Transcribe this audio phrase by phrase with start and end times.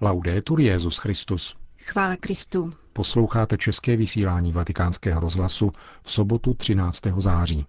[0.00, 1.56] Laudetur Jezus Christus.
[1.82, 2.72] Chvála Kristu.
[2.92, 5.72] Posloucháte české vysílání Vatikánského rozhlasu
[6.02, 7.02] v sobotu 13.
[7.18, 7.66] září.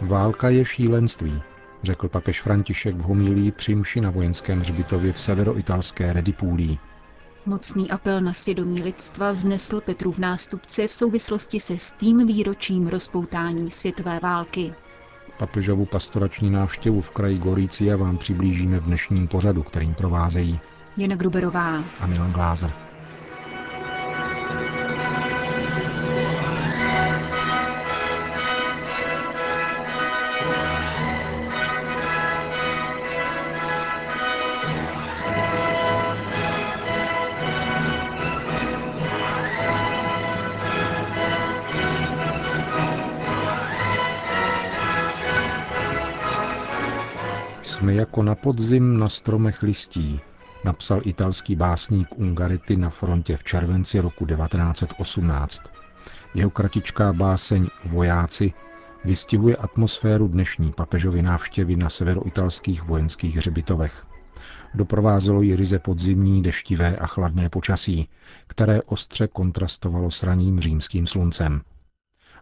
[0.00, 1.42] Válka je šílenství,
[1.82, 6.78] řekl papež František v homilí při mši na vojenském hřbitově v severoitalské Redipúlii.
[7.46, 14.20] Mocný apel na svědomí lidstva vznesl Petrův nástupce v souvislosti se stým výročím rozpoutání světové
[14.22, 14.74] války.
[15.38, 20.60] Papežovu pastorační návštěvu v kraji Gorícia vám přiblížíme v dnešním pořadu, kterým provázejí
[20.96, 22.91] Jana Gruberová a Milan Glázer.
[48.02, 50.20] Jako na podzim na stromech listí,
[50.64, 55.62] napsal italský básník Ungarity na frontě v červenci roku 1918.
[56.34, 58.52] Jeho kratičká báseň Vojáci
[59.04, 64.06] vystihuje atmosféru dnešní papežovy návštěvy na severoitalských vojenských hřbitovech.
[64.74, 68.08] Doprovázelo ji ryze podzimní, deštivé a chladné počasí,
[68.46, 71.60] které ostře kontrastovalo s raním římským sluncem.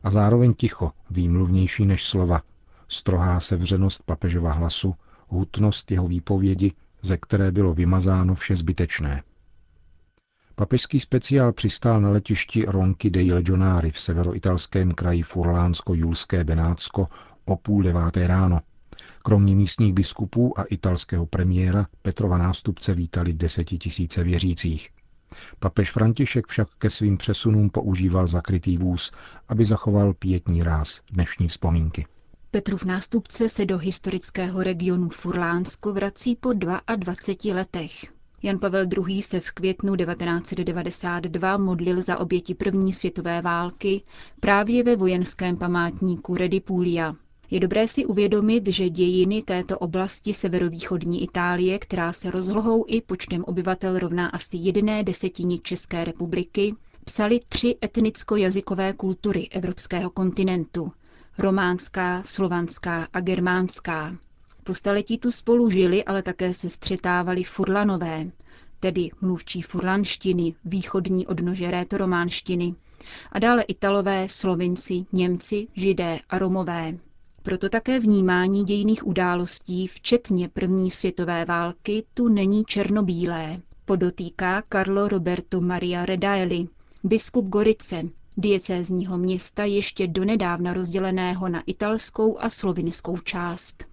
[0.03, 2.43] A zároveň ticho, výmluvnější než slova,
[2.89, 4.95] strohá sevřenost papežova hlasu,
[5.31, 9.23] hutnost jeho výpovědi, ze které bylo vymazáno vše zbytečné.
[10.55, 17.09] Papežský speciál přistál na letišti Ronky dei Legionari v severoitalském kraji Furlánsko-Julské Benátsko
[17.45, 18.61] o půl deváté ráno.
[19.23, 24.89] Kromě místních biskupů a italského premiéra Petrova nástupce vítali desetitisíce věřících.
[25.59, 29.13] Papež František však ke svým přesunům používal zakrytý vůz,
[29.49, 32.07] aby zachoval pětní ráz dnešní vzpomínky.
[32.53, 37.93] Petrův nástupce se do historického regionu Furlánsko vrací po 22 letech.
[38.43, 39.23] Jan Pavel II.
[39.23, 44.03] se v květnu 1992 modlil za oběti první světové války
[44.41, 47.15] právě ve vojenském památníku Redipulia.
[47.51, 53.45] Je dobré si uvědomit, že dějiny této oblasti severovýchodní Itálie, která se rozlohou i počtem
[53.45, 56.75] obyvatel rovná asi jedné desetině České republiky,
[57.05, 60.93] psali tři etnicko-jazykové kultury evropského kontinentu
[61.39, 64.17] románská, slovanská a germánská.
[64.65, 68.31] Po staletí tu spolu žili, ale také se střetávali furlanové,
[68.81, 72.75] tedy mluvčí furlanštiny, východní odnože rétorománštiny,
[73.33, 76.99] a dále Italové, Slovinci, Němci, Židé a Romové.
[77.43, 85.61] Proto také vnímání dějných událostí, včetně první světové války, tu není černobílé, podotýká Carlo Roberto
[85.61, 86.69] Maria Redaeli,
[87.05, 88.03] biskup Gorice,
[88.41, 93.91] diecézního města ještě donedávna rozděleného na italskou a slovinskou část.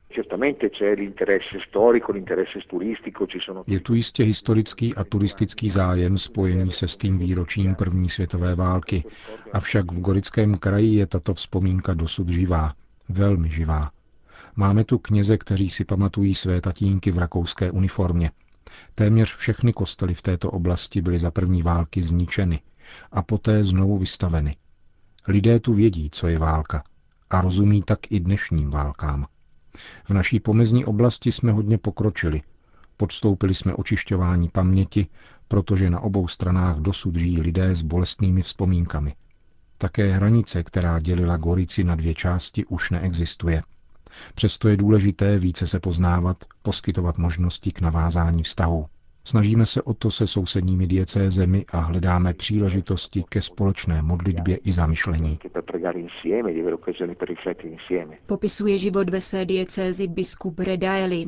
[3.68, 9.04] Je tu jistě historický a turistický zájem spojený se s tím výročím první světové války,
[9.54, 12.74] avšak v Gorickém kraji je tato vzpomínka dosud živá,
[13.10, 13.92] velmi živá.
[14.56, 18.32] Máme tu kněze, kteří si pamatují své tatínky v rakouské uniformě.
[18.96, 22.60] Téměř všechny kostely v této oblasti byly za první války zničeny
[23.12, 24.56] a poté znovu vystaveny.
[25.28, 26.84] Lidé tu vědí, co je válka
[27.30, 29.26] a rozumí tak i dnešním válkám.
[30.06, 32.42] V naší pomezní oblasti jsme hodně pokročili.
[32.98, 35.08] Podstoupili jsme očišťování paměti,
[35.48, 39.16] protože na obou stranách dosud žijí lidé s bolestnými vzpomínkami.
[39.78, 43.64] Také hranice, která dělila Gorici na dvě části, už neexistuje.
[44.36, 48.86] Přesto je důležité více se poznávat, poskytovat možnosti k navázání vztahu.
[49.28, 55.40] Snažíme se o to se sousedními diecézemi a hledáme příležitosti ke společné modlitbě i zamyšlení.
[58.26, 61.26] Popisuje život ve své diecézi biskup Redaeli.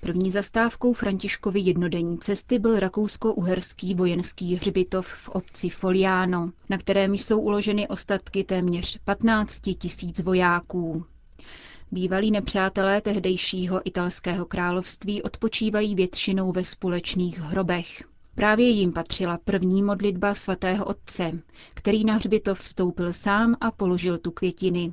[0.00, 7.40] První zastávkou Františkovy jednodenní cesty byl rakousko-uherský vojenský hřbitov v obci Foliano, na kterém jsou
[7.40, 11.04] uloženy ostatky téměř 15 tisíc vojáků.
[11.92, 18.04] Bývalí nepřátelé tehdejšího italského království odpočívají většinou ve společných hrobech.
[18.34, 21.32] Právě jim patřila první modlitba svatého otce,
[21.74, 24.92] který na hřbitov vstoupil sám a položil tu květiny.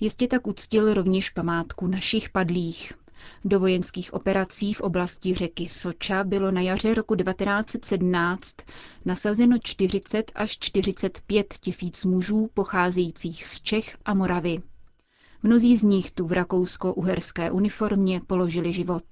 [0.00, 2.92] Jistě tak uctil rovněž památku našich padlých.
[3.44, 8.56] Do vojenských operací v oblasti řeky Soča bylo na jaře roku 1917
[9.04, 14.62] nasazeno 40 až 45 tisíc mužů pocházejících z Čech a Moravy.
[15.46, 19.02] Mnozí z nich tu v rakousko-uherské uniformě položili život.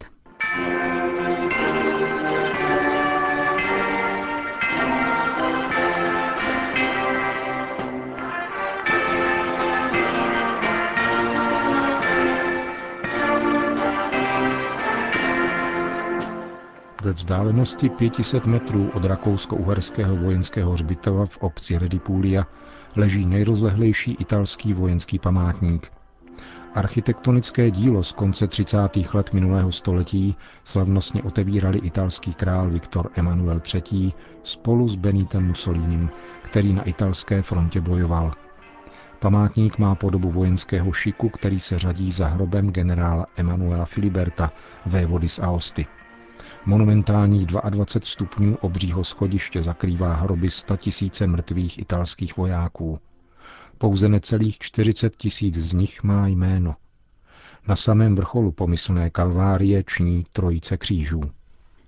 [17.03, 22.47] Ve vzdálenosti 500 metrů od rakousko-uherského vojenského hřbitova v obci Redipulia
[22.97, 26.02] leží nejrozlehlejší italský vojenský památník.
[26.75, 28.79] Architektonické dílo z konce 30.
[29.15, 34.13] let minulého století slavnostně otevírali italský král Viktor Emanuel III.
[34.43, 36.11] spolu s Benitem Mussolinim,
[36.43, 38.33] který na italské frontě bojoval.
[39.19, 44.53] Památník má podobu vojenského šiku, který se řadí za hrobem generála Emanuela Filiberta,
[44.87, 45.87] vévody z Aosty.
[46.67, 52.99] Monumentálních 22 stupňů obřího schodiště zakrývá hroby 100 tisíce mrtvých italských vojáků.
[53.83, 56.75] Pouze necelých 40 tisíc z nich má jméno.
[57.69, 61.21] Na samém vrcholu pomyslné kalvárie ční trojice křížů.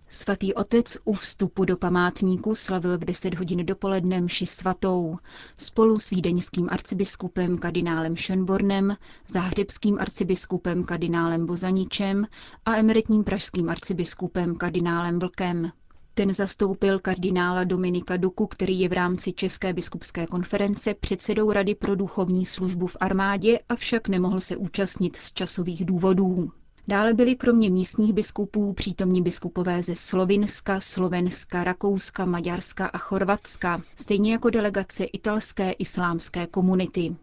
[0.08, 5.16] Svatý otec u vstupu do památníku slavil v 10 hodin dopoledne mši svatou
[5.56, 8.96] spolu s vídeňským arcibiskupem kardinálem Schönbornem,
[9.28, 12.26] záhřebským arcibiskupem kardinálem Bozaničem
[12.64, 15.72] a emeritním pražským arcibiskupem kardinálem Vlkem.
[16.16, 21.94] Ten zastoupil kardinála Dominika Duku, který je v rámci České biskupské konference předsedou Rady pro
[21.94, 26.50] duchovní službu v armádě, avšak nemohl se účastnit z časových důvodů.
[26.88, 34.32] Dále byli kromě místních biskupů přítomní biskupové ze Slovinska, Slovenska, Rakouska, Maďarska a Chorvatska, stejně
[34.32, 37.16] jako delegace italské islámské komunity.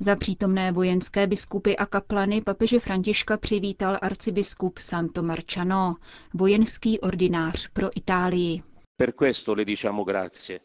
[0.00, 5.96] Za přítomné vojenské biskupy a kaplany papeže Františka přivítal arcibiskup Santo Marciano,
[6.34, 8.62] vojenský ordinář pro Itálii.
[8.96, 10.60] Per questo le diciamo grazie,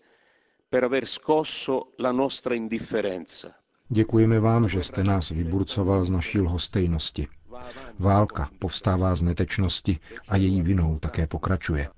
[0.70, 3.48] per aver scosso la nostra indifferenza.
[3.90, 7.28] Děkujeme vám, že jste nás vyburcoval z naší lhostejnosti.
[8.00, 10.00] Válka povstává z netečnosti
[10.30, 11.90] a její vinou také pokračuje.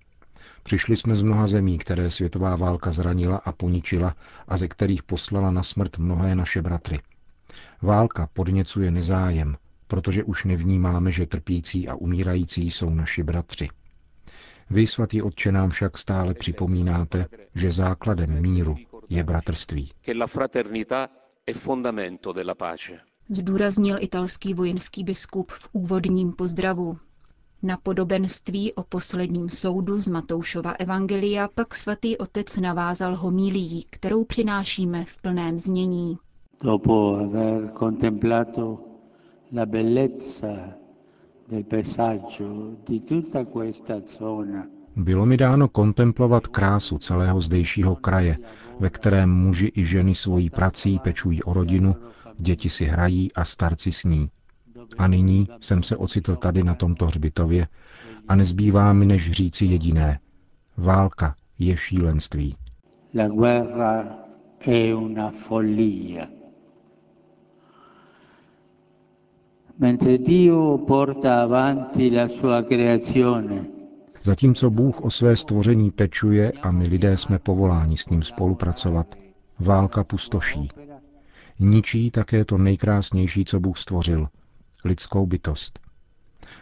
[0.64, 4.16] Přišli jsme z mnoha zemí, které světová válka zranila a poničila
[4.48, 7.00] a ze kterých poslala na smrt mnohé naše bratry.
[7.82, 9.56] Válka podněcuje nezájem,
[9.88, 13.70] protože už nevnímáme, že trpící a umírající jsou naši bratři.
[14.70, 17.26] Vy, svatý Otče, nám však stále připomínáte,
[17.56, 18.76] že základem míru
[19.10, 19.92] je bratrství.
[23.30, 26.98] Zdůraznil italský vojenský biskup v úvodním pozdravu.
[27.64, 35.06] Na podobenství o posledním soudu z Matoušova Evangelia pak svatý otec navázal homílií, kterou přinášíme
[35.06, 36.18] v plném znění.
[36.62, 38.86] Dopo aver contemplato
[39.50, 40.78] la bellezza
[41.48, 48.38] del paesaggio di tutta questa zona, bylo mi dáno kontemplovat krásu celého zdejšího kraje,
[48.80, 51.96] ve kterém muži i ženy svojí prací pečují o rodinu,
[52.38, 54.30] děti si hrají a starci sní.
[54.98, 57.68] A nyní jsem se ocitl tady na tomto hřbitově
[58.28, 60.20] a nezbývá mi než říci jediné.
[60.78, 62.56] Válka je šílenství.
[63.16, 64.16] La guerra
[64.68, 66.41] è una follia.
[69.82, 73.66] Mentre Dio porta avanti la sua creazione,
[74.24, 79.16] Zatímco Bůh o své stvoření pečuje a my lidé jsme povoláni s ním spolupracovat,
[79.60, 80.70] válka pustoší.
[81.60, 84.28] Ničí také to nejkrásnější, co Bůh stvořil,
[84.86, 85.80] lidskou bytost.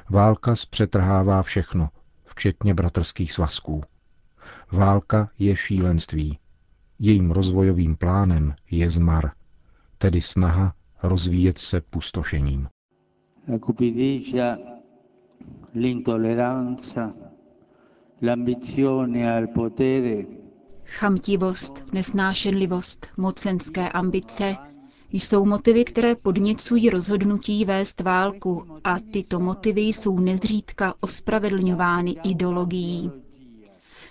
[0.10, 1.90] Válka zpřetrhává všechno,
[2.26, 3.84] včetně bratrských svazků.
[4.72, 6.40] Válka je šílenství.
[7.00, 9.32] Jejím rozvojovým plánem je zmar,
[9.98, 12.68] tedy snaha rozvíjet se pustošením.
[13.48, 14.60] La cupidigia,
[15.72, 17.14] l'intolleranza,
[18.20, 20.28] l'ambizione al potere,
[20.98, 24.58] Chamtivost, nesnášenlivost, mocenské ambice
[25.12, 33.12] jsou motivy, které podněcují rozhodnutí vést válku a tyto motivy jsou nezřídka ospravedlňovány ideologií.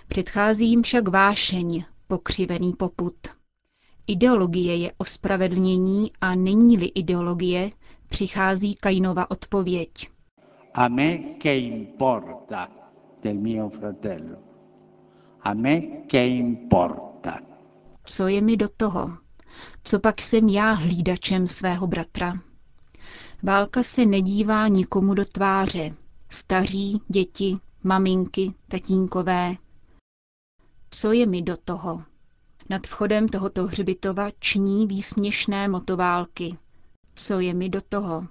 [0.07, 3.15] Předchází jim však vášeň, pokřivený poput.
[4.09, 7.71] Ideologie je ospravedlnění a není-li ideologie,
[8.07, 10.09] přichází Kainova odpověď.
[10.73, 12.69] a me che importa
[13.23, 14.37] del mio fratello?
[15.41, 17.39] A me che importa?
[18.03, 19.17] Co je mi do toho?
[19.83, 22.33] Co pak jsem já hlídačem svého bratra?
[23.43, 25.95] Válka se nedívá nikomu do tváře.
[26.29, 29.55] Staří, děti, maminky, tatínkové.
[30.89, 32.03] Co je mi do toho?
[32.69, 36.57] Nad vchodem tohoto hřbitova ční výsměšné motoválky.
[37.15, 38.27] Co je mi do toho?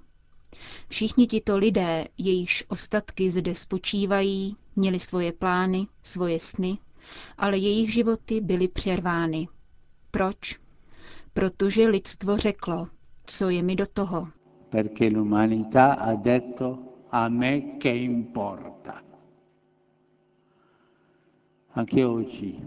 [0.89, 6.77] Všichni tito lidé, jejichž ostatky zde spočívají, měli svoje plány, svoje sny,
[7.37, 9.47] ale jejich životy byly přervány.
[10.11, 10.59] Proč?
[11.33, 12.87] Protože lidstvo řeklo,
[13.25, 14.27] co je mi do toho.
[14.69, 16.79] Perché l'umanità ha detto
[17.11, 19.01] a me che importa.
[21.73, 22.59] Anche oggi,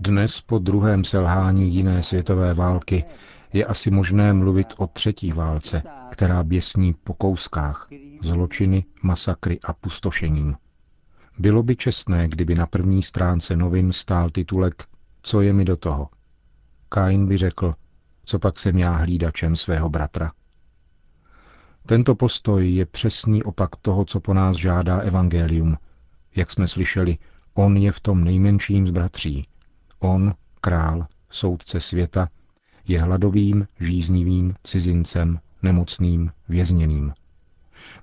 [0.00, 3.04] Dnes po druhém selhání jiné světové války
[3.52, 7.88] je asi možné mluvit o třetí válce, která běsní po kouskách,
[8.22, 10.56] zločiny, masakry a pustošením.
[11.38, 14.84] Bylo by čestné, kdyby na první stránce novin stál titulek
[15.22, 16.08] Co je mi do toho?
[16.88, 17.74] Kain by řekl,
[18.24, 20.32] co pak jsem já hlídačem svého bratra.
[21.88, 25.76] Tento postoj je přesný opak toho, co po nás žádá Evangelium.
[26.36, 27.18] Jak jsme slyšeli,
[27.54, 29.46] on je v tom nejmenším z bratří.
[29.98, 32.28] On, král, soudce světa,
[32.88, 37.12] je hladovým, žíznivým, cizincem, nemocným, vězněným.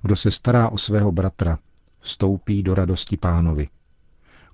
[0.02, 1.58] Kdo se stará o svého bratra,
[2.00, 3.68] vstoupí do radosti pánovi.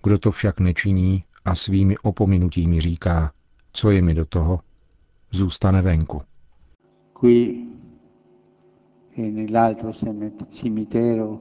[0.02, 3.32] Kdo to však nečiní a svými opominutími říká,
[3.72, 4.60] co je mi do toho,
[5.30, 6.22] zůstane venku.
[9.16, 9.92] E nell'altro
[10.50, 11.40] cimitero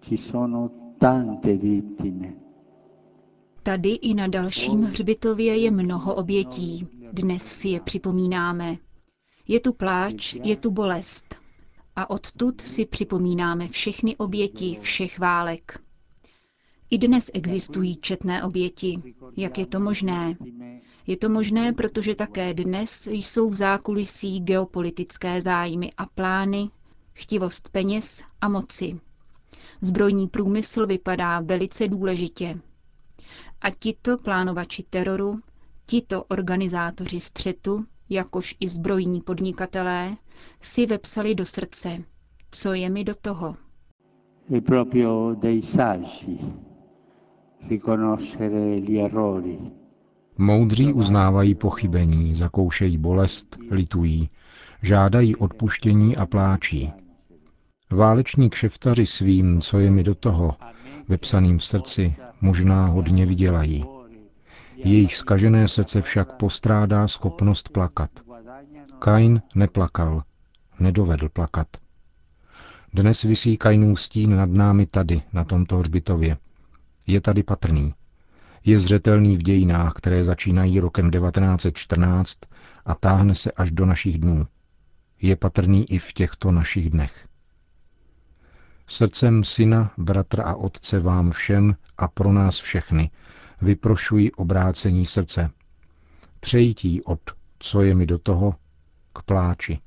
[0.00, 2.36] ci sono tante vittime.
[3.62, 6.86] Tady i na dalším hřbitově je mnoho obětí.
[7.12, 8.76] Dnes si je připomínáme.
[9.48, 11.34] Je tu pláč, je tu bolest.
[11.96, 15.80] A odtud si připomínáme všechny oběti všech válek.
[16.90, 19.02] I dnes existují četné oběti.
[19.36, 20.36] Jak je to možné?
[21.06, 26.70] Je to možné, protože také dnes jsou v zákulisí geopolitické zájmy a plány,
[27.14, 29.00] chtivost peněz a moci.
[29.80, 32.58] Zbrojní průmysl vypadá velice důležitě.
[33.60, 35.40] A tito plánovači teroru,
[35.86, 40.16] tito organizátoři střetu, jakož i zbrojní podnikatelé,
[40.60, 42.04] si vepsali do srdce,
[42.50, 43.56] co je mi do toho.
[44.50, 46.38] È proprio dei saggi
[47.68, 49.85] riconoscere gli errori.
[50.38, 54.30] Moudří uznávají pochybení, zakoušejí bolest, litují,
[54.82, 56.92] žádají odpuštění a pláčí.
[57.90, 60.56] Váleční kšeftaři svým, co je mi do toho,
[61.08, 63.84] vepsaným v srdci, možná hodně vydělají.
[64.76, 68.10] Jejich skažené srdce však postrádá schopnost plakat.
[68.98, 70.22] Kain neplakal,
[70.80, 71.66] nedovedl plakat.
[72.92, 76.36] Dnes visí Kainův stín nad námi tady, na tomto hřbitově.
[77.06, 77.94] Je tady patrný.
[78.68, 82.38] Je zřetelný v dějinách, které začínají rokem 1914
[82.86, 84.46] a táhne se až do našich dnů.
[85.22, 87.28] Je patrný i v těchto našich dnech.
[88.86, 93.10] Srdcem syna, bratra a otce vám všem a pro nás všechny
[93.62, 95.50] vyprošuji obrácení srdce.
[96.40, 97.20] Přejítí od,
[97.58, 98.54] co je mi do toho,
[99.12, 99.78] k pláči.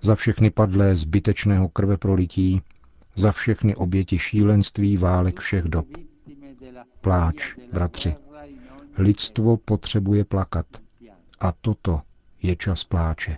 [0.00, 2.62] Za všechny padlé zbytečného krve prolití,
[3.14, 5.86] za všechny oběti šílenství válek všech dob.
[7.00, 8.16] Pláč, bratři.
[8.98, 10.66] Lidstvo potřebuje plakat.
[11.40, 12.00] A toto
[12.42, 13.36] je čas pláče.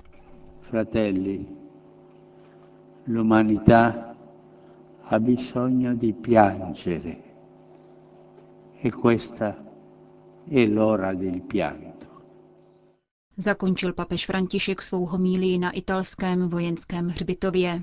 [0.61, 1.47] Fratelli,
[3.07, 4.14] l'umanità
[5.02, 7.16] ha bisogno di piangere
[8.83, 9.57] e questa
[10.49, 12.07] è l'ora del pianto.
[13.38, 17.83] Zakončil papež František svou homílii na italském vojenském hřbitově.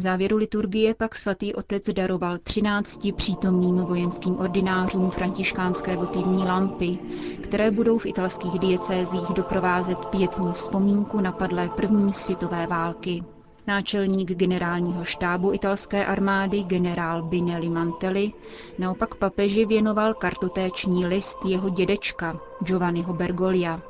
[0.00, 6.98] V závěru liturgie pak svatý otec daroval třinácti přítomným vojenským ordinářům františkánské votivní lampy,
[7.40, 13.22] které budou v italských diecézích doprovázet pětní vzpomínku na padlé první světové války.
[13.66, 18.32] Náčelník generálního štábu italské armády generál Binelli Mantelli
[18.78, 23.80] naopak papeži věnoval kartotéční list jeho dědečka Giovanniho Bergolia.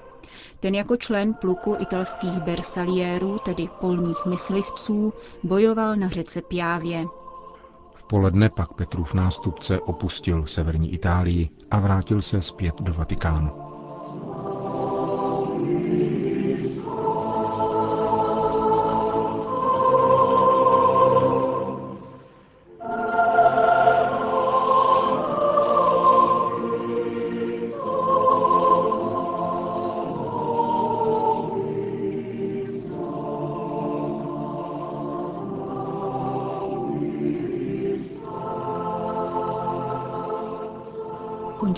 [0.60, 7.06] Ten jako člen pluku italských bersaliérů, tedy polních myslivců, bojoval na řece Pjávě.
[7.94, 13.69] V poledne pak Petrův nástupce opustil severní Itálii a vrátil se zpět do Vatikánu.